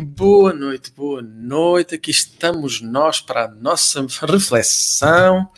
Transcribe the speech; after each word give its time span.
Boa 0.00 0.52
noite, 0.52 0.92
boa 0.96 1.20
noite. 1.20 1.96
Aqui 1.96 2.12
estamos 2.12 2.80
nós 2.80 3.20
para 3.20 3.46
a 3.46 3.48
nossa 3.48 4.06
reflexão. 4.24 5.50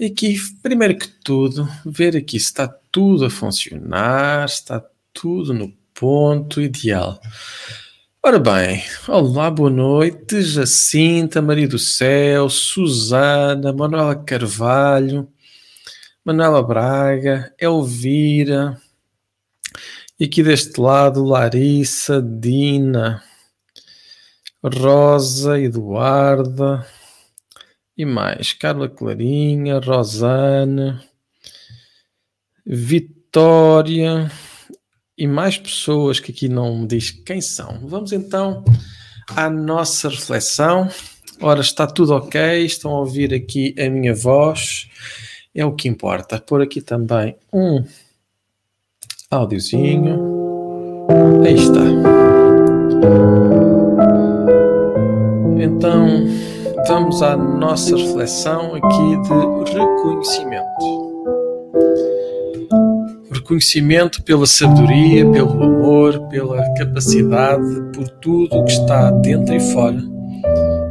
E 0.00 0.06
aqui, 0.06 0.38
primeiro 0.62 0.96
que 0.96 1.06
tudo, 1.22 1.68
ver 1.84 2.16
aqui 2.16 2.40
se 2.40 2.46
está 2.46 2.66
tudo 2.90 3.26
a 3.26 3.30
funcionar, 3.30 4.46
está 4.46 4.82
tudo 5.12 5.52
no 5.52 5.70
ponto 5.92 6.58
ideal. 6.58 7.20
Ora 8.22 8.38
bem, 8.38 8.82
olá, 9.06 9.50
boa 9.50 9.68
noite, 9.68 10.40
Jacinta, 10.40 11.42
Maria 11.42 11.68
do 11.68 11.78
Céu, 11.78 12.48
Susana, 12.48 13.74
Manuela 13.74 14.16
Carvalho, 14.16 15.28
Manuela 16.24 16.62
Braga, 16.62 17.54
Elvira, 17.60 18.80
e 20.18 20.24
aqui 20.24 20.42
deste 20.42 20.80
lado, 20.80 21.22
Larissa, 21.22 22.22
Dina, 22.22 23.22
Rosa, 24.64 25.60
Eduarda 25.60 26.86
e 27.96 28.04
mais 28.04 28.52
Carla 28.52 28.88
Clarinha, 28.88 29.78
Rosana, 29.78 31.02
Vitória 32.64 34.30
e 35.16 35.26
mais 35.26 35.56
pessoas 35.56 36.20
que 36.20 36.32
aqui 36.32 36.48
não 36.48 36.80
me 36.80 36.86
diz 36.86 37.10
quem 37.10 37.40
são. 37.40 37.80
Vamos 37.86 38.12
então 38.12 38.64
à 39.28 39.48
nossa 39.48 40.08
reflexão. 40.08 40.88
Ora, 41.40 41.60
está 41.60 41.86
tudo 41.86 42.14
ok, 42.14 42.64
estão 42.64 42.92
a 42.92 43.00
ouvir 43.00 43.32
aqui 43.32 43.74
a 43.78 43.88
minha 43.90 44.14
voz, 44.14 44.88
é 45.54 45.64
o 45.64 45.74
que 45.74 45.88
importa. 45.88 46.40
Por 46.40 46.62
aqui 46.62 46.80
também 46.80 47.36
um 47.52 47.84
áudiozinho. 49.30 50.18
Aí 51.44 51.54
está. 51.54 52.15
Então, 55.66 56.24
vamos 56.86 57.20
à 57.22 57.36
nossa 57.36 57.96
reflexão 57.96 58.76
aqui 58.76 59.22
de 59.22 59.72
reconhecimento. 59.72 60.66
Reconhecimento 63.32 64.22
pela 64.22 64.46
sabedoria, 64.46 65.28
pelo 65.28 65.62
amor, 65.62 66.20
pela 66.28 66.62
capacidade, 66.74 67.82
por 67.92 68.08
tudo 68.20 68.58
o 68.58 68.64
que 68.64 68.72
está 68.72 69.10
dentro 69.10 69.56
e 69.56 69.60
fora, 69.60 70.00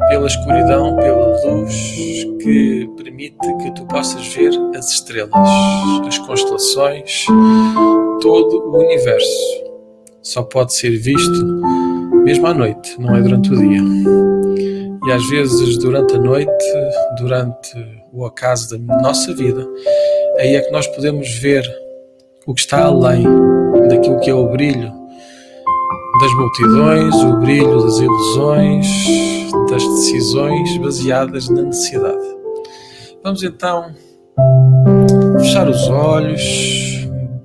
pela 0.09 0.27
escuridão, 0.27 0.95
pela 0.97 1.41
luz 1.45 2.25
que 2.41 2.89
permite 2.97 3.37
que 3.63 3.71
tu 3.75 3.85
possas 3.87 4.27
ver 4.35 4.51
as 4.77 4.91
estrelas, 4.91 5.31
as 6.05 6.17
constelações, 6.19 7.25
todo 8.21 8.71
o 8.71 8.79
universo. 8.79 9.63
Só 10.21 10.43
pode 10.43 10.75
ser 10.75 10.91
visto 10.97 11.61
mesmo 12.25 12.47
à 12.47 12.53
noite, 12.53 12.99
não 12.99 13.15
é 13.15 13.21
durante 13.21 13.53
o 13.53 13.57
dia. 13.57 14.44
E 15.07 15.11
às 15.11 15.23
vezes, 15.29 15.77
durante 15.77 16.15
a 16.15 16.19
noite, 16.19 16.65
durante 17.19 18.03
o 18.11 18.25
acaso 18.25 18.77
da 18.77 18.97
nossa 19.01 19.33
vida, 19.35 19.67
aí 20.39 20.55
é 20.55 20.61
que 20.61 20.71
nós 20.71 20.87
podemos 20.87 21.29
ver 21.39 21.63
o 22.47 22.53
que 22.53 22.61
está 22.61 22.85
além 22.85 23.23
daquilo 23.87 24.19
que 24.19 24.29
é 24.29 24.33
o 24.33 24.49
brilho 24.49 24.91
das 26.19 26.33
multidões, 26.33 27.15
o 27.15 27.37
brilho 27.37 27.83
das 27.83 27.99
ilusões, 27.99 28.87
das 29.69 29.83
decisões 29.83 30.77
baseadas 30.77 31.49
na 31.49 31.61
necessidade. 31.63 32.35
Vamos 33.23 33.43
então 33.43 33.93
fechar 35.39 35.67
os 35.67 35.87
olhos. 35.87 36.41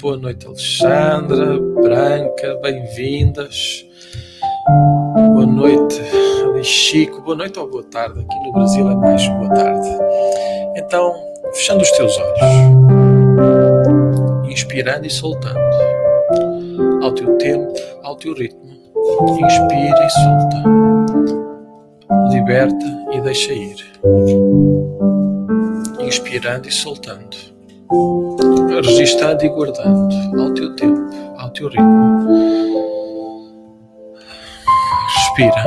Boa 0.00 0.16
noite, 0.16 0.46
Alexandra, 0.46 1.58
Branca, 1.82 2.58
bem-vindas. 2.62 3.84
Boa 5.34 5.46
noite, 5.46 6.00
Chico. 6.62 7.22
Boa 7.22 7.36
noite 7.36 7.58
ou 7.58 7.68
boa 7.68 7.82
tarde. 7.84 8.20
Aqui 8.20 8.40
no 8.46 8.52
Brasil 8.52 8.90
é 8.90 8.94
mais 8.94 9.26
boa 9.28 9.48
tarde. 9.48 9.88
Então, 10.76 11.14
fechando 11.52 11.82
os 11.82 11.90
teus 11.92 12.18
olhos, 12.18 12.40
inspirando 14.50 15.06
e 15.06 15.10
soltando, 15.10 15.58
ao 17.02 17.12
teu 17.12 17.36
tempo, 17.38 17.72
ao 18.02 18.16
teu 18.16 18.34
ritmo. 18.34 18.70
Inspira 19.44 20.06
e 20.06 20.10
solta. 20.10 20.62
Liberta 22.30 22.86
e 23.12 23.20
deixa 23.20 23.52
ir. 23.52 23.76
Inspirando 26.00 26.68
e 26.68 26.72
soltando. 26.72 27.36
Registrando 28.84 29.44
e 29.44 29.48
guardando 29.48 30.40
ao 30.40 30.52
teu 30.54 30.74
tempo, 30.76 31.10
ao 31.36 31.50
teu 31.50 31.68
ritmo 31.68 32.89
Respira. 35.40 35.64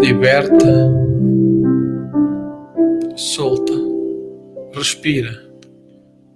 Liberta. 0.00 0.90
Solta. 3.14 3.72
Respira. 4.74 5.30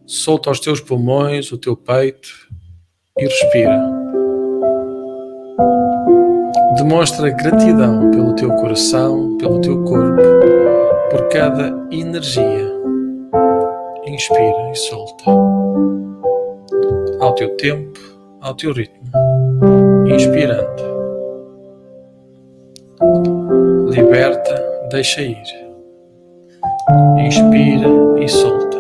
Solta 0.07 0.53
os 0.53 0.61
teus 0.61 0.81
pulmões, 0.81 1.51
o 1.51 1.59
teu 1.59 1.77
peito 1.77 2.29
e 3.19 3.25
respira. 3.25 3.91
Demonstra 6.77 7.31
gratidão 7.31 8.11
pelo 8.13 8.35
teu 8.35 8.51
coração, 8.57 9.37
pelo 9.39 9.61
teu 9.61 9.83
corpo, 9.83 10.23
por 11.11 11.29
cada 11.29 11.75
energia. 11.91 12.73
Inspira 14.07 14.71
e 14.71 14.77
solta. 14.77 15.25
Ao 17.19 17.35
teu 17.35 17.57
tempo, 17.57 17.99
ao 18.41 18.55
teu 18.55 18.73
ritmo 18.73 19.05
inspirando. 20.15 20.95
Liberta, 23.91 24.89
deixa 24.91 25.23
ir. 25.23 25.43
Inspira 27.19 27.89
e 28.19 28.29
solta. 28.29 28.79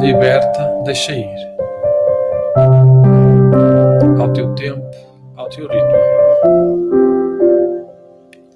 Liberta, 0.00 0.82
deixa 0.84 1.12
ir. 1.12 1.48
Ao 4.18 4.32
teu 4.32 4.54
tempo, 4.54 4.96
ao 5.36 5.48
teu 5.48 5.68
ritmo. 5.68 5.98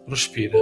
Respira. 0.08 0.58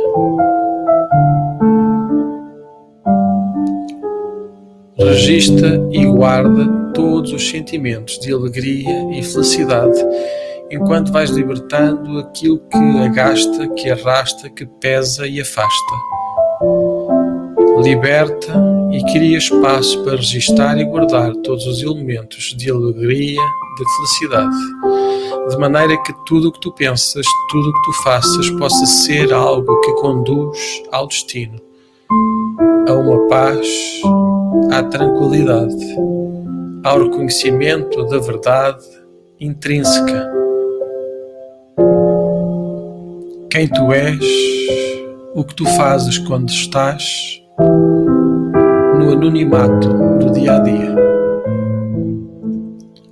Registra 4.99 5.81
e 5.91 6.05
guarda 6.07 6.80
todos 6.95 7.33
os 7.33 7.49
sentimentos 7.49 8.19
de 8.19 8.33
alegria 8.33 9.11
e 9.13 9.23
felicidade, 9.23 9.99
enquanto 10.71 11.13
vais 11.13 11.31
libertando 11.31 12.19
aquilo 12.19 12.61
que 12.71 13.05
agasta, 13.05 13.69
que 13.69 13.91
arrasta, 13.91 14.49
que 14.51 14.67
pesa 14.67 15.27
e 15.27 15.41
afasta. 15.41 15.95
Liberta 17.83 18.53
e 18.93 19.03
cria 19.13 19.39
espaço 19.39 20.03
para 20.05 20.17
registar 20.17 20.79
e 20.79 20.85
guardar 20.85 21.35
todos 21.37 21.67
os 21.67 21.83
elementos 21.83 22.55
de 22.57 22.71
alegria, 22.71 23.41
de 23.41 23.97
felicidade, 23.97 24.57
de 25.49 25.57
maneira 25.57 25.97
que 26.03 26.13
tudo 26.27 26.49
o 26.49 26.53
que 26.53 26.61
tu 26.61 26.73
pensas, 26.73 27.25
tudo 27.51 27.71
o 27.71 27.73
que 27.73 27.83
tu 27.85 27.93
faças 28.03 28.51
possa 28.51 28.85
ser 28.85 29.33
algo 29.33 29.81
que 29.81 29.93
conduz 29.95 30.83
ao 30.93 31.07
destino, 31.07 31.59
a 32.87 32.93
uma 32.93 33.29
paz, 33.29 33.67
à 34.71 34.83
tranquilidade 34.83 36.20
ao 36.83 37.03
reconhecimento 37.03 38.05
da 38.07 38.19
verdade 38.19 38.85
intrínseca. 39.39 40.31
Quem 43.51 43.69
tu 43.69 43.93
és, 43.93 44.19
o 45.35 45.45
que 45.45 45.55
tu 45.55 45.67
fazes 45.77 46.19
quando 46.19 46.49
estás 46.49 47.43
no 48.99 49.13
anonimato 49.13 49.89
do 50.19 50.33
dia 50.33 50.57
a 50.57 50.59
dia. 50.61 50.95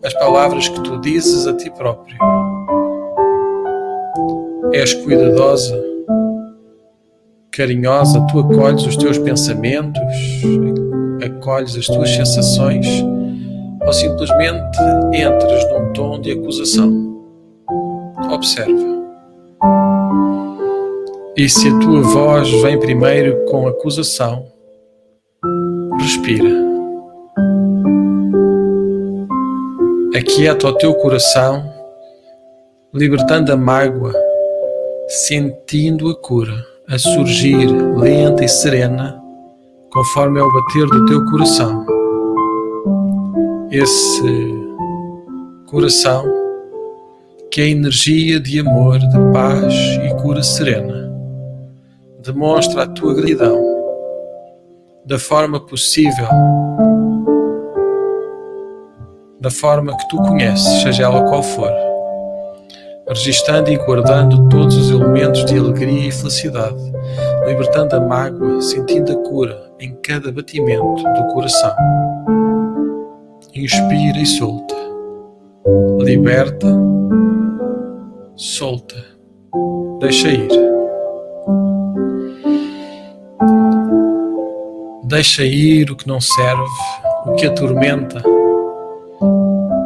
As 0.02 0.14
palavras 0.14 0.68
que 0.68 0.80
tu 0.80 0.98
dizes 1.00 1.46
a 1.46 1.52
ti 1.54 1.70
próprio. 1.70 2.16
És 4.72 4.94
cuidadosa, 4.94 5.78
carinhosa, 7.50 8.24
tu 8.30 8.40
acolhes 8.40 8.86
os 8.86 8.96
teus 8.96 9.18
pensamentos, 9.18 10.00
acolhes 11.22 11.76
as 11.76 11.86
tuas 11.86 12.10
sensações 12.10 12.86
ou 13.88 13.92
simplesmente 13.94 14.78
entras 15.14 15.66
num 15.70 15.92
tom 15.94 16.20
de 16.20 16.32
acusação. 16.32 17.24
Observa. 18.30 18.98
E 21.34 21.48
se 21.48 21.68
a 21.68 21.78
tua 21.78 22.02
voz 22.02 22.50
vem 22.60 22.78
primeiro 22.78 23.46
com 23.46 23.66
acusação, 23.66 24.44
respira. 25.98 26.50
Aquieta 30.14 30.68
o 30.68 30.74
teu 30.74 30.92
coração, 30.96 31.64
libertando 32.92 33.52
a 33.52 33.56
mágoa, 33.56 34.12
sentindo 35.26 36.10
a 36.10 36.14
cura 36.14 36.62
a 36.90 36.98
surgir 36.98 37.66
lenta 37.96 38.44
e 38.44 38.48
serena, 38.48 39.18
conforme 39.90 40.40
é 40.40 40.42
o 40.42 40.52
bater 40.52 40.86
do 40.86 41.06
teu 41.06 41.24
coração 41.26 41.97
esse 43.70 44.58
Coração, 45.66 46.24
que 47.50 47.60
é 47.60 47.68
energia 47.68 48.40
de 48.40 48.58
amor, 48.58 48.98
de 48.98 49.18
paz 49.34 49.74
e 50.02 50.14
cura 50.22 50.42
serena. 50.42 51.12
Demonstra 52.24 52.84
a 52.84 52.86
tua 52.86 53.12
gratidão 53.12 53.62
da 55.04 55.18
forma 55.18 55.60
possível, 55.60 56.26
da 59.38 59.50
forma 59.50 59.94
que 59.94 60.08
tu 60.08 60.16
conheces, 60.16 60.80
seja 60.80 61.02
ela 61.02 61.22
qual 61.24 61.42
for, 61.42 61.70
registando 63.06 63.70
e 63.70 63.76
guardando 63.76 64.48
todos 64.48 64.74
os 64.74 64.90
elementos 64.90 65.44
de 65.44 65.58
alegria 65.58 66.08
e 66.08 66.12
felicidade, 66.12 66.82
libertando 67.46 67.94
a 67.94 68.00
mágoa, 68.00 68.62
sentindo 68.62 69.12
a 69.12 69.16
cura 69.28 69.70
em 69.78 69.94
cada 69.96 70.32
batimento 70.32 71.02
do 71.02 71.34
coração. 71.34 71.76
Inspira 73.58 74.20
e 74.20 74.24
solta. 74.24 74.76
Liberta, 75.98 76.68
solta, 78.36 79.04
deixa 79.98 80.28
ir. 80.28 80.48
Deixa 85.06 85.44
ir 85.44 85.90
o 85.90 85.96
que 85.96 86.06
não 86.06 86.20
serve, 86.20 86.62
o 87.26 87.34
que 87.34 87.46
atormenta, 87.46 88.22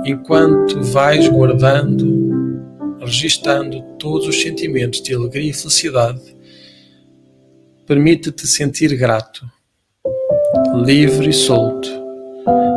enquanto 0.04 0.82
vais 0.82 1.26
guardando, 1.28 2.60
registando 3.00 3.80
todos 3.98 4.28
os 4.28 4.42
sentimentos 4.42 5.00
de 5.00 5.14
alegria 5.14 5.48
e 5.48 5.54
felicidade. 5.54 6.36
Permite-te 7.86 8.46
sentir 8.46 8.94
grato, 8.98 9.46
livre 10.84 11.30
e 11.30 11.32
solto 11.32 12.02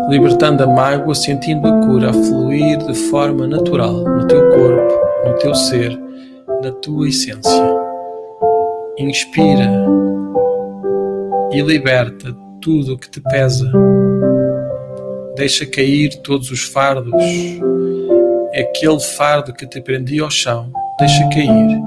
libertando 0.09 0.63
a 0.63 0.67
mágoa, 0.67 1.15
sentindo 1.15 1.67
a 1.67 1.85
cura 1.85 2.09
a 2.09 2.13
fluir 2.13 2.77
de 2.77 2.93
forma 3.09 3.47
natural 3.47 3.93
no 3.93 4.27
teu 4.27 4.49
corpo, 4.49 4.93
no 5.25 5.33
teu 5.37 5.55
ser, 5.55 5.99
na 6.61 6.71
tua 6.71 7.07
essência. 7.07 7.63
Inspira 8.97 9.69
e 11.51 11.61
liberta 11.61 12.35
tudo 12.61 12.93
o 12.93 12.97
que 12.97 13.09
te 13.09 13.21
pesa. 13.21 13.71
Deixa 15.35 15.65
cair 15.65 16.15
todos 16.21 16.51
os 16.51 16.63
fardos. 16.63 17.13
Aquele 18.53 18.99
fardo 18.99 19.53
que 19.53 19.67
te 19.67 19.81
prendia 19.81 20.23
ao 20.23 20.31
chão, 20.31 20.71
deixa 20.97 21.27
cair. 21.29 21.81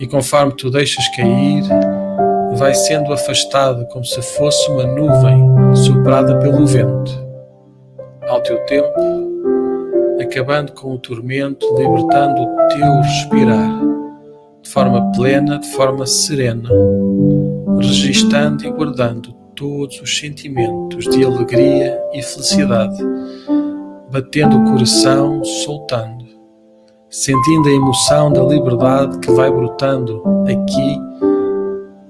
E 0.00 0.06
conforme 0.06 0.52
tu 0.56 0.70
deixas 0.70 1.06
cair, 1.14 1.62
vai 2.56 2.74
sendo 2.74 3.12
afastado 3.12 3.86
como 3.88 4.04
se 4.04 4.20
fosse 4.20 4.68
uma 4.70 4.84
nuvem 4.84 5.59
soprada 5.74 6.38
pelo 6.38 6.66
vento. 6.66 7.12
Ao 8.28 8.40
teu 8.42 8.58
tempo, 8.66 8.88
acabando 10.20 10.72
com 10.72 10.94
o 10.94 10.98
tormento, 10.98 11.66
libertando 11.76 12.42
o 12.42 12.68
teu 12.68 13.00
respirar, 13.02 13.80
de 14.62 14.70
forma 14.70 15.10
plena, 15.12 15.58
de 15.58 15.68
forma 15.72 16.06
serena, 16.06 16.68
registando 17.78 18.64
e 18.64 18.70
guardando 18.70 19.32
todos 19.54 20.00
os 20.00 20.18
sentimentos 20.18 21.04
de 21.06 21.24
alegria 21.24 22.00
e 22.12 22.22
felicidade, 22.22 23.02
batendo 24.10 24.56
o 24.56 24.64
coração, 24.72 25.44
soltando, 25.44 26.24
sentindo 27.08 27.68
a 27.68 27.72
emoção 27.72 28.32
da 28.32 28.42
liberdade 28.42 29.18
que 29.18 29.30
vai 29.32 29.50
brotando 29.50 30.22
aqui 30.44 30.98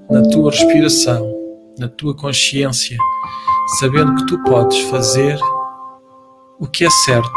na 0.09 0.21
tua 0.23 0.51
respiração, 0.51 1.33
na 1.79 1.87
tua 1.87 2.15
consciência, 2.15 2.97
sabendo 3.79 4.15
que 4.15 4.25
tu 4.27 4.43
podes 4.43 4.79
fazer 4.81 5.39
o 6.59 6.67
que 6.67 6.85
é 6.85 6.89
certo. 6.89 7.31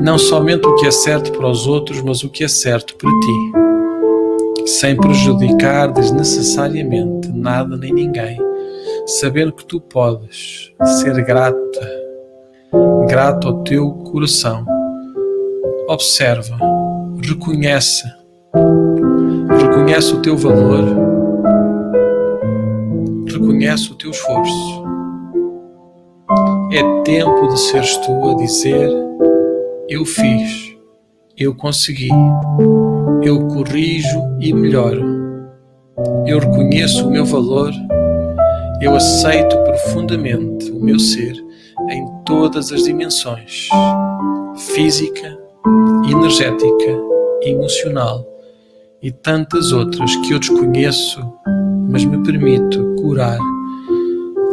Não 0.00 0.18
somente 0.18 0.66
o 0.66 0.74
que 0.76 0.86
é 0.86 0.90
certo 0.90 1.32
para 1.32 1.48
os 1.48 1.66
outros, 1.66 2.02
mas 2.02 2.22
o 2.22 2.28
que 2.28 2.44
é 2.44 2.48
certo 2.48 2.96
para 2.96 3.10
ti, 3.10 4.68
sem 4.68 4.96
prejudicar 4.96 5.92
desnecessariamente 5.92 7.28
nada 7.32 7.76
nem 7.76 7.92
ninguém, 7.92 8.38
sabendo 9.06 9.52
que 9.52 9.64
tu 9.64 9.80
podes 9.80 10.72
ser 11.00 11.24
grata, 11.24 11.90
grato 13.08 13.48
ao 13.48 13.62
teu 13.62 13.90
coração. 13.90 14.66
Observa, 15.88 16.58
reconhece, 17.22 18.04
reconhece 19.58 20.12
o 20.14 20.20
teu 20.20 20.36
valor 20.36 21.16
reconhece 23.36 23.92
o 23.92 23.94
teu 23.94 24.10
esforço. 24.10 24.85
É 26.76 26.82
tempo 27.04 27.48
de 27.48 27.58
seres 27.58 27.96
tu 27.96 28.28
a 28.28 28.34
dizer: 28.34 28.90
Eu 29.88 30.04
fiz, 30.04 30.76
eu 31.34 31.54
consegui, 31.54 32.10
eu 33.22 33.48
corrijo 33.48 34.20
e 34.38 34.52
melhoro. 34.52 35.02
Eu 36.26 36.38
reconheço 36.38 37.08
o 37.08 37.10
meu 37.10 37.24
valor, 37.24 37.72
eu 38.82 38.94
aceito 38.94 39.56
profundamente 39.64 40.70
o 40.70 40.78
meu 40.78 40.98
ser 40.98 41.34
em 41.88 42.06
todas 42.26 42.70
as 42.70 42.82
dimensões 42.82 43.70
física, 44.74 45.34
energética, 46.10 47.00
emocional 47.40 48.22
e 49.02 49.10
tantas 49.10 49.72
outras 49.72 50.14
que 50.16 50.32
eu 50.32 50.38
desconheço, 50.38 51.26
mas 51.88 52.04
me 52.04 52.22
permito 52.22 52.96
curar, 53.00 53.38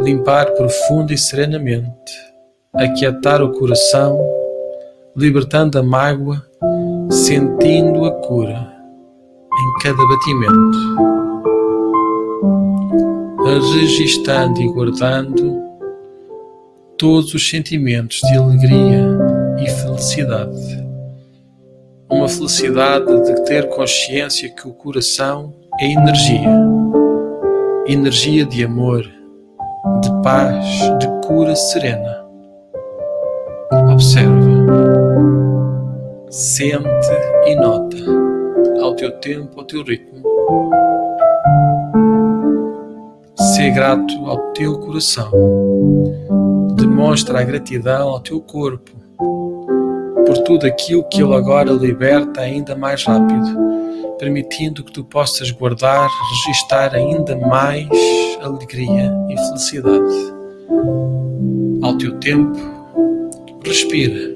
limpar 0.00 0.50
profundo 0.52 1.12
e 1.12 1.18
serenamente, 1.18 2.12
aquietar 2.74 3.42
o 3.42 3.52
coração, 3.52 4.18
libertando 5.16 5.78
a 5.78 5.82
mágoa, 5.82 6.44
sentindo 7.10 8.04
a 8.04 8.10
cura 8.12 8.72
em 9.52 9.82
cada 9.82 10.02
batimento, 10.06 10.78
registando 13.44 14.60
e 14.60 14.72
guardando 14.72 15.62
todos 16.98 17.34
os 17.34 17.48
sentimentos 17.48 18.20
de 18.20 18.36
alegria 18.36 19.06
e 19.58 19.68
felicidade. 19.68 20.84
Uma 22.10 22.28
felicidade 22.28 23.22
de 23.24 23.44
ter 23.44 23.68
consciência 23.68 24.48
que 24.48 24.68
o 24.68 24.72
coração 24.72 25.52
é 25.80 25.92
energia 25.92 26.74
energia 27.86 28.46
de 28.46 28.64
amor, 28.64 29.04
de 30.00 30.22
paz, 30.22 30.64
de 30.98 31.26
cura 31.26 31.54
serena. 31.54 32.24
Observa, 33.92 34.32
sente 36.30 36.86
e 37.46 37.54
nota, 37.56 37.96
ao 38.80 38.94
teu 38.94 39.12
tempo, 39.20 39.60
ao 39.60 39.64
teu 39.64 39.82
ritmo. 39.82 40.22
Ser 43.36 43.70
grato 43.72 44.14
ao 44.26 44.38
teu 44.52 44.78
coração. 44.80 45.30
Demonstra 46.76 47.40
a 47.40 47.44
gratidão 47.44 48.08
ao 48.08 48.20
teu 48.20 48.40
corpo 48.40 48.90
por 50.26 50.38
tudo 50.44 50.66
aquilo 50.66 51.04
que 51.04 51.22
ele 51.22 51.34
agora 51.34 51.70
liberta 51.70 52.40
ainda 52.40 52.74
mais 52.74 53.04
rápido 53.04 53.73
permitindo 54.24 54.82
que 54.82 54.90
tu 54.90 55.04
possas 55.04 55.50
guardar, 55.50 56.08
registar 56.30 56.94
ainda 56.94 57.36
mais 57.36 57.86
alegria 58.40 59.12
e 59.28 59.36
felicidade. 59.36 60.32
Ao 61.82 61.98
teu 61.98 62.18
tempo, 62.20 62.58
respira. 63.62 64.34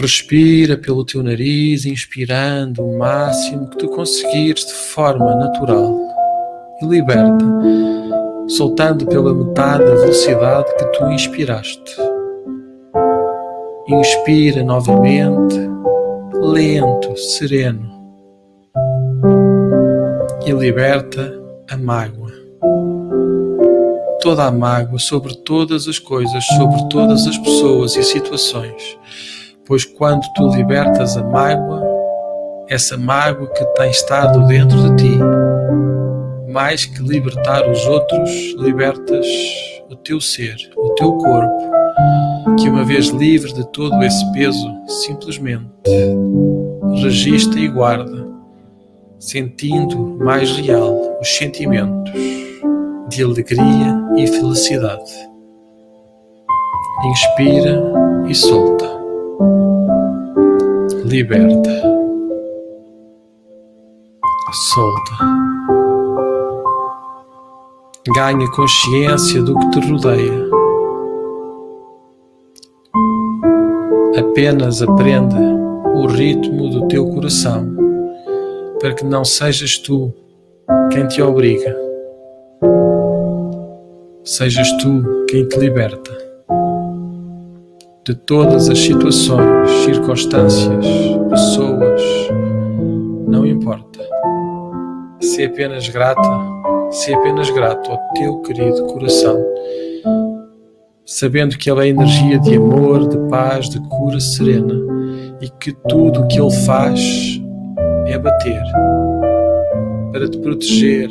Respira 0.00 0.78
pelo 0.78 1.04
teu 1.04 1.22
nariz, 1.22 1.84
inspirando 1.84 2.82
o 2.82 2.98
máximo 2.98 3.68
que 3.68 3.76
tu 3.76 3.88
conseguires 3.88 4.64
de 4.64 4.72
forma 4.72 5.34
natural 5.36 6.00
e 6.80 6.86
liberta, 6.86 7.44
soltando 8.48 9.06
pela 9.06 9.34
metade 9.34 9.84
a 9.84 9.94
velocidade 9.96 10.74
que 10.78 10.84
tu 10.98 11.10
inspiraste. 11.10 11.94
Inspira 13.86 14.62
novamente 14.62 15.73
lento, 16.44 17.16
sereno 17.16 17.90
e 20.46 20.52
liberta 20.52 21.32
a 21.70 21.76
mágoa. 21.76 22.30
Toda 24.20 24.44
a 24.44 24.52
mágoa 24.52 24.98
sobre 24.98 25.34
todas 25.36 25.88
as 25.88 25.98
coisas, 25.98 26.44
sobre 26.44 26.86
todas 26.90 27.26
as 27.26 27.38
pessoas 27.38 27.96
e 27.96 28.02
situações, 28.02 28.98
pois 29.66 29.86
quando 29.86 30.22
tu 30.34 30.48
libertas 30.48 31.16
a 31.16 31.24
mágoa, 31.24 31.82
essa 32.68 32.98
mágoa 32.98 33.48
que 33.48 33.64
tem 33.76 33.90
estado 33.90 34.46
dentro 34.46 34.76
de 34.90 34.96
ti, 34.96 35.18
mais 36.52 36.84
que 36.84 37.02
libertar 37.02 37.68
os 37.70 37.86
outros, 37.86 38.30
libertas 38.58 39.26
o 39.90 39.96
teu 39.96 40.20
ser, 40.20 40.56
o 40.76 40.90
teu 40.90 41.16
corpo, 41.16 41.83
que 42.58 42.68
uma 42.68 42.84
vez 42.84 43.08
livre 43.08 43.52
de 43.52 43.66
todo 43.72 44.02
esse 44.02 44.32
peso, 44.32 44.68
simplesmente 44.86 45.70
registra 47.02 47.58
e 47.58 47.68
guarda, 47.68 48.28
sentindo 49.18 50.18
mais 50.18 50.50
real 50.56 51.18
os 51.20 51.28
sentimentos 51.36 52.12
de 53.08 53.22
alegria 53.22 54.00
e 54.16 54.26
felicidade. 54.26 55.12
Inspira 57.04 57.82
e 58.28 58.34
solta. 58.34 58.88
Liberta. 61.04 61.70
Solta. 64.52 65.12
Ganha 68.14 68.48
consciência 68.52 69.42
do 69.42 69.58
que 69.58 69.70
te 69.70 69.90
rodeia. 69.90 70.53
Apenas 74.34 74.82
aprende 74.82 75.36
o 75.94 76.08
ritmo 76.08 76.68
do 76.68 76.88
teu 76.88 77.08
coração 77.08 77.72
para 78.80 78.92
que 78.92 79.04
não 79.04 79.24
sejas 79.24 79.78
tu 79.78 80.12
quem 80.92 81.06
te 81.06 81.22
obriga. 81.22 81.72
Sejas 84.24 84.68
tu 84.82 85.24
quem 85.30 85.46
te 85.46 85.56
liberta 85.56 86.10
de 88.04 88.12
todas 88.26 88.68
as 88.68 88.80
situações, 88.80 89.70
circunstâncias, 89.84 90.84
pessoas, 91.30 92.02
não 93.28 93.46
importa. 93.46 94.00
Se 95.20 95.44
apenas 95.44 95.88
grata, 95.88 96.40
se 96.90 97.14
apenas 97.14 97.50
grato 97.50 97.88
ao 97.88 97.98
teu 98.14 98.40
querido 98.40 98.84
coração, 98.86 99.40
sabendo 101.06 101.58
que 101.58 101.70
ele 101.70 101.80
é 101.80 101.88
energia 101.88 102.38
de 102.38 102.56
amor, 102.56 103.08
de 103.08 103.18
paz, 103.28 103.68
de 103.68 103.80
cura 103.88 104.18
serena 104.20 104.74
e 105.40 105.48
que 105.48 105.72
tudo 105.88 106.22
o 106.22 106.28
que 106.28 106.40
ele 106.40 106.50
faz 106.64 107.40
é 108.06 108.18
bater 108.18 108.62
para 110.12 110.28
te 110.28 110.38
proteger, 110.38 111.08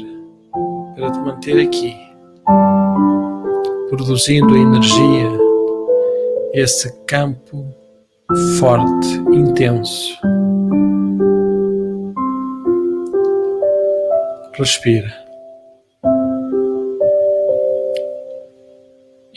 para 0.95 1.11
te 1.11 1.19
manter 1.19 1.59
aqui, 1.61 1.95
produzindo 3.89 4.55
a 4.55 4.57
energia 4.57 5.29
esse 6.53 6.91
campo 7.05 7.65
forte, 8.59 9.07
intenso. 9.31 10.17
Respira. 14.55 15.22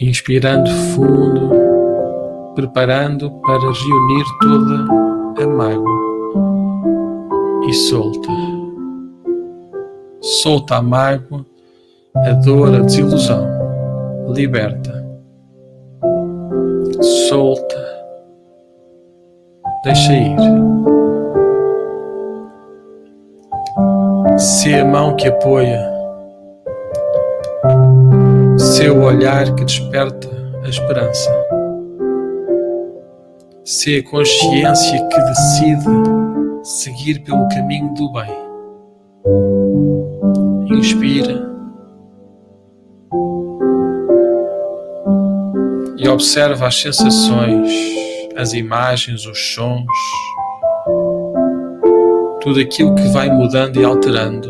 Inspirando 0.00 0.70
fundo, 0.94 1.50
preparando 2.54 3.30
para 3.42 3.60
reunir 3.60 4.24
toda 4.40 5.42
a 5.42 5.46
mágoa 5.46 6.06
e 7.68 7.72
solta. 7.72 8.28
Solta 10.20 10.76
a 10.76 10.82
mágoa, 10.82 11.46
a 12.14 12.32
dor, 12.32 12.74
a 12.74 12.80
desilusão. 12.80 13.46
Liberta 14.28 14.96
solta, 17.28 17.76
deixa 19.84 20.12
ir. 20.12 20.36
Se 24.38 24.74
a 24.74 24.84
mão 24.84 25.16
que 25.16 25.28
apoia, 25.28 25.80
seu 28.86 29.02
olhar 29.02 29.52
que 29.56 29.64
desperta 29.64 30.28
a 30.62 30.68
esperança, 30.68 31.28
se 33.64 33.98
a 33.98 34.02
consciência 34.08 35.08
que 35.08 35.20
decide 35.22 35.90
seguir 36.62 37.18
pelo 37.24 37.48
caminho 37.48 37.92
do 37.94 38.12
bem. 38.12 38.30
Inspira 40.78 41.50
e 45.98 46.08
observa 46.08 46.68
as 46.68 46.80
sensações, 46.80 47.68
as 48.36 48.52
imagens, 48.52 49.26
os 49.26 49.52
sons, 49.52 49.84
tudo 52.40 52.60
aquilo 52.60 52.94
que 52.94 53.08
vai 53.08 53.28
mudando 53.30 53.80
e 53.80 53.84
alterando, 53.84 54.48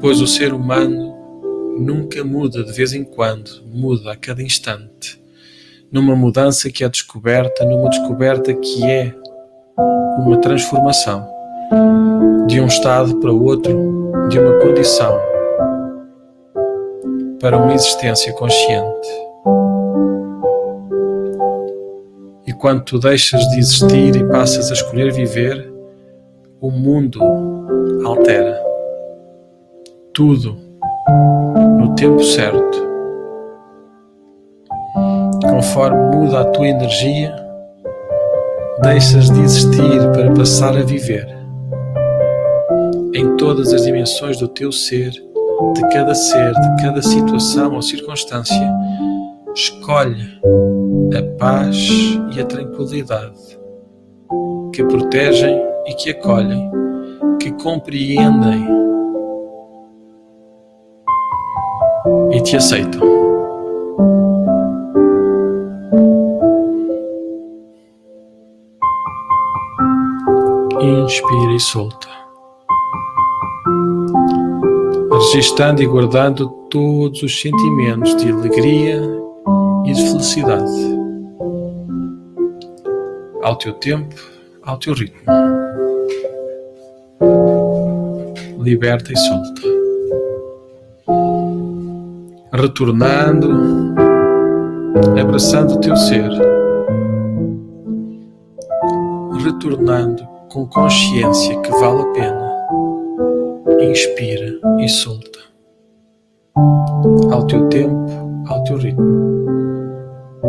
pois 0.00 0.22
o 0.22 0.26
ser 0.26 0.54
humano 0.54 1.11
nunca 1.78 2.22
muda 2.24 2.62
de 2.62 2.72
vez 2.72 2.92
em 2.92 3.04
quando, 3.04 3.62
muda 3.66 4.12
a 4.12 4.16
cada 4.16 4.42
instante, 4.42 5.20
numa 5.90 6.14
mudança 6.14 6.70
que 6.70 6.84
é 6.84 6.88
descoberta, 6.88 7.64
numa 7.64 7.88
descoberta 7.88 8.52
que 8.54 8.84
é 8.84 9.14
uma 10.18 10.38
transformação 10.38 11.26
de 12.46 12.60
um 12.60 12.66
estado 12.66 13.18
para 13.18 13.32
outro, 13.32 14.28
de 14.28 14.38
uma 14.38 14.58
condição 14.60 15.18
para 17.40 17.56
uma 17.56 17.74
existência 17.74 18.32
consciente. 18.34 19.08
E 22.46 22.52
quando 22.52 22.84
tu 22.84 22.98
deixas 22.98 23.40
de 23.48 23.58
existir 23.58 24.14
e 24.14 24.28
passas 24.28 24.70
a 24.70 24.74
escolher 24.74 25.12
viver, 25.12 25.72
o 26.60 26.70
mundo 26.70 27.20
altera. 28.04 28.62
Tudo 30.12 30.56
tempo 31.96 32.22
certo. 32.22 32.92
Conforme 35.42 36.16
muda 36.16 36.40
a 36.40 36.44
tua 36.46 36.68
energia, 36.68 37.34
deixas 38.82 39.30
de 39.30 39.40
existir 39.40 40.10
para 40.12 40.32
passar 40.32 40.76
a 40.76 40.82
viver. 40.82 41.26
Em 43.14 43.36
todas 43.36 43.72
as 43.72 43.84
dimensões 43.84 44.38
do 44.38 44.48
teu 44.48 44.72
ser, 44.72 45.10
de 45.10 45.88
cada 45.92 46.14
ser, 46.14 46.52
de 46.52 46.82
cada 46.82 47.02
situação 47.02 47.74
ou 47.74 47.82
circunstância, 47.82 48.72
escolhe 49.54 50.40
a 51.16 51.38
paz 51.38 51.76
e 52.34 52.40
a 52.40 52.44
tranquilidade, 52.44 53.58
que 54.72 54.82
protegem 54.84 55.60
e 55.86 55.94
que 55.94 56.10
acolhem, 56.10 56.70
que 57.38 57.52
compreendem 57.52 58.91
e 62.30 62.40
te 62.42 62.56
aceitam. 62.56 63.00
Inspira 70.80 71.54
e 71.54 71.60
solta. 71.60 72.08
Registando 75.12 75.82
e 75.82 75.86
guardando 75.86 76.48
todos 76.68 77.22
os 77.22 77.40
sentimentos 77.40 78.16
de 78.16 78.32
alegria 78.32 79.00
e 79.86 79.92
de 79.92 80.02
felicidade 80.10 81.02
ao 83.42 83.56
teu 83.56 83.72
tempo, 83.74 84.14
ao 84.62 84.78
teu 84.78 84.94
ritmo. 84.94 85.20
Liberta 88.58 89.12
e 89.12 89.16
solta. 89.16 89.71
Retornando, 92.62 93.50
abraçando 95.20 95.74
o 95.74 95.80
teu 95.80 95.96
ser. 95.96 96.30
Retornando 99.44 100.24
com 100.48 100.64
consciência 100.68 101.60
que 101.60 101.70
vale 101.72 102.02
a 102.02 102.12
pena. 102.12 102.52
Inspira 103.80 104.60
e 104.78 104.88
solta. 104.88 105.40
Ao 107.32 107.44
teu 107.48 107.68
tempo, 107.68 108.46
ao 108.46 108.62
teu 108.62 108.76
ritmo. 108.76 109.44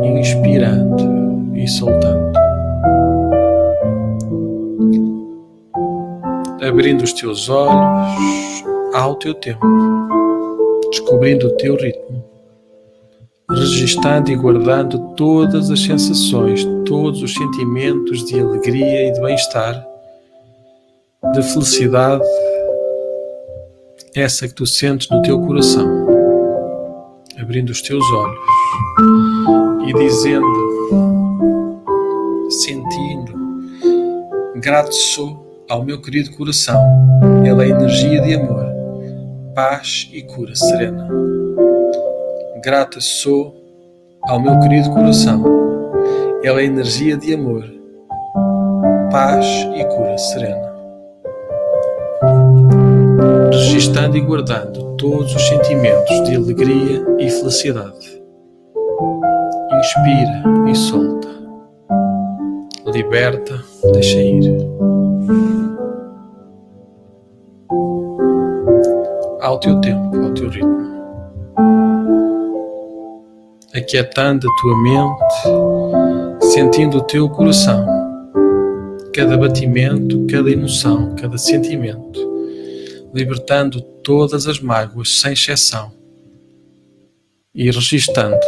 Inspirando 0.04 1.56
e 1.56 1.68
soltando. 1.68 2.32
abrindo 6.62 7.04
os 7.04 7.12
teus 7.12 7.50
olhos 7.50 8.64
ao 8.94 9.16
teu 9.16 9.34
tempo, 9.34 9.68
descobrindo 10.94 11.48
o 11.48 11.58
teu 11.58 11.76
ritmo, 11.76 12.24
registando 13.50 14.30
e 14.30 14.36
guardando 14.36 15.16
todas 15.16 15.72
as 15.72 15.80
sensações, 15.80 16.64
todos 16.86 17.24
os 17.24 17.34
sentimentos 17.34 18.24
de 18.26 18.40
alegria 18.40 19.08
e 19.08 19.12
de 19.12 19.20
bem-estar, 19.20 19.84
de 21.34 21.42
felicidade, 21.42 22.24
essa 24.16 24.48
que 24.48 24.54
tu 24.54 24.68
sentes 24.68 25.10
no 25.10 25.20
teu 25.24 25.42
coração, 25.42 25.88
abrindo 27.40 27.72
os 27.72 27.82
teus 27.82 28.06
olhos 28.12 28.40
e 29.88 29.94
dizendo, 29.94 30.46
sentindo, 32.52 33.34
grato 34.58 34.94
sou 34.94 35.66
ao 35.68 35.84
meu 35.84 36.00
querido 36.00 36.32
coração. 36.38 36.80
É 37.44 37.50
energia 37.50 38.22
de 38.22 38.36
amor, 38.36 38.73
paz 39.54 40.10
e 40.12 40.22
cura 40.24 40.56
serena. 40.56 41.08
Grata 42.64 43.00
sou 43.00 43.56
ao 44.24 44.40
meu 44.40 44.60
querido 44.60 44.90
coração. 44.92 45.44
Ele 46.42 46.62
é 46.62 46.66
energia 46.66 47.16
de 47.16 47.34
amor, 47.34 47.64
paz 49.12 49.46
e 49.76 49.86
cura 49.86 50.18
serena. 50.18 50.74
Registando 53.52 54.18
e 54.18 54.22
guardando 54.22 54.96
todos 54.98 55.36
os 55.36 55.48
sentimentos 55.48 56.24
de 56.24 56.36
alegria 56.36 57.06
e 57.20 57.30
felicidade. 57.30 58.24
Inspira 59.80 60.44
e 60.70 60.76
solta. 60.76 61.28
Liberta, 62.88 63.62
deixa 63.94 64.20
ir. 64.20 65.63
Ao 69.44 69.60
teu 69.60 69.82
tempo, 69.82 70.24
ao 70.24 70.32
teu 70.32 70.48
ritmo. 70.48 70.80
Aquietando 73.76 74.48
a 74.48 74.62
tua 74.62 74.82
mente, 74.82 76.46
sentindo 76.54 77.00
o 77.00 77.02
teu 77.02 77.30
coração, 77.30 77.86
cada 79.14 79.38
batimento, 79.38 80.26
cada 80.32 80.50
emoção, 80.50 81.14
cada 81.16 81.38
sentimento, 81.38 82.22
libertando 83.14 83.82
todas 83.82 84.48
as 84.48 84.62
mágoas 84.62 85.20
sem 85.20 85.34
exceção 85.34 85.92
e 87.54 87.66
registando, 87.66 88.40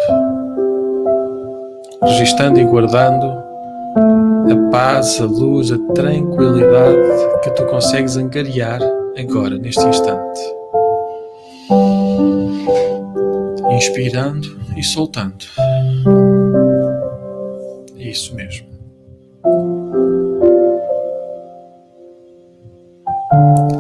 registando 2.03 2.57
e 2.57 2.63
guardando 2.63 3.25
a 4.49 4.71
paz, 4.71 5.19
a 5.19 5.25
luz, 5.25 5.73
a 5.73 5.77
tranquilidade 5.93 7.41
que 7.43 7.49
tu 7.51 7.65
consegues 7.65 8.15
angariar 8.15 8.79
agora, 9.17 9.57
neste 9.57 9.85
instante. 9.85 10.64
Inspirando 13.85 14.47
e 14.75 14.81
soltando. 14.81 15.45
Isso 17.95 18.33
mesmo. 18.33 18.67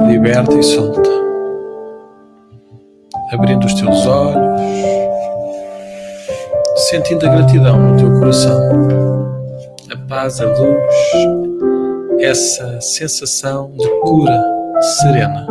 Liberta 0.07 0.53
e 0.53 0.61
solta. 0.61 1.09
Abrindo 3.31 3.65
os 3.65 3.73
teus 3.73 4.05
olhos 4.05 4.45
sentindo 6.75 7.25
a 7.25 7.29
gratidão 7.29 7.79
no 7.79 7.97
teu 7.97 8.19
coração, 8.19 8.61
a 9.91 9.97
paz, 10.07 10.39
a 10.39 10.45
luz, 10.45 10.93
essa 12.19 12.79
sensação 12.79 13.71
de 13.75 13.89
cura 14.01 14.39
serena. 15.01 15.47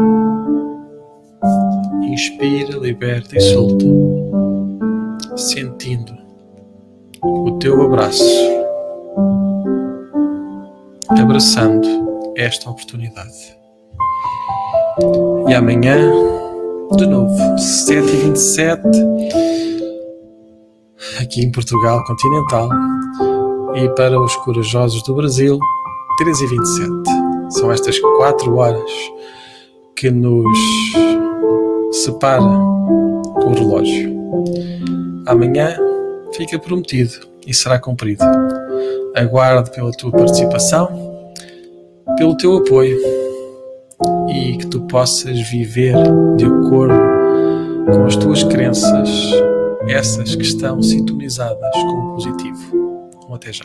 Inspira, 2.15 2.79
liberta 2.79 3.37
e 3.37 3.41
solta, 3.41 3.85
sentindo 5.37 6.17
o 7.21 7.59
teu 7.59 7.83
abraço, 7.83 8.25
abraçando 11.09 11.89
esta 12.37 12.71
oportunidade. 12.71 13.57
E 15.49 15.55
amanhã, 15.55 15.99
de 16.97 17.05
novo, 17.05 17.35
7h27 17.57 18.79
aqui 21.21 21.41
em 21.41 21.51
Portugal 21.51 22.05
continental, 22.05 22.69
e 23.75 23.89
para 23.97 24.21
os 24.21 24.37
corajosos 24.37 25.03
do 25.03 25.17
Brasil, 25.17 25.59
13 26.19 26.45
e 26.45 26.47
27. 26.47 26.91
São 27.51 27.73
estas 27.73 27.99
4 27.99 28.55
horas 28.55 28.93
que 29.97 30.13
nos 30.13 30.57
separa 32.05 32.43
o 32.43 33.53
relógio. 33.55 34.15
Amanhã 35.27 35.77
fica 36.35 36.59
prometido 36.59 37.13
e 37.47 37.55
será 37.55 37.79
cumprido. 37.79 38.25
Aguardo 39.15 39.71
pela 39.71 39.91
tua 39.93 40.11
participação, 40.11 40.89
pelo 42.17 42.37
teu 42.37 42.59
apoio 42.59 42.99
e 44.29 44.59
que 44.59 44.67
tu 44.67 44.83
possas 44.83 45.41
viver 45.51 45.95
de 46.37 46.45
acordo 46.45 46.95
com 47.93 48.05
as 48.05 48.17
tuas 48.17 48.43
crenças 48.43 49.09
essas 49.89 50.35
que 50.35 50.43
estão 50.43 50.83
sintonizadas 50.83 51.75
com 51.75 51.99
o 51.99 52.15
positivo. 52.15 53.11
Até 53.33 53.53
já. 53.53 53.65